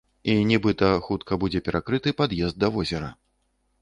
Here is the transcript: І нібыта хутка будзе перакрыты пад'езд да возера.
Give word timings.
І 0.31 0.37
нібыта 0.51 0.89
хутка 1.09 1.37
будзе 1.43 1.61
перакрыты 1.67 2.17
пад'езд 2.23 2.59
да 2.65 2.73
возера. 2.79 3.15